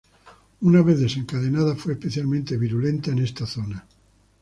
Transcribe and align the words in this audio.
Una 0.61 0.81
vez 0.81 0.99
desencadenada, 0.99 1.75
fue 1.75 1.93
especialmente 1.93 2.57
virulenta 2.57 3.11
en 3.11 3.19
esta 3.19 3.45
zona. 3.45 3.85